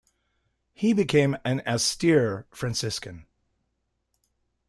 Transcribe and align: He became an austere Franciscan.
He 0.73 0.93
became 0.93 1.37
an 1.45 1.61
austere 1.67 2.47
Franciscan. 2.49 3.27